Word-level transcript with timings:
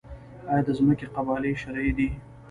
آیا 0.49 0.61
د 0.67 0.69
ځمکې 0.77 1.05
قبالې 1.15 1.51
شرعي 1.61 1.91
دي؟ 1.97 2.07